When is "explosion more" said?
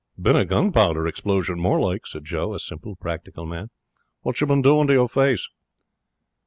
1.05-1.79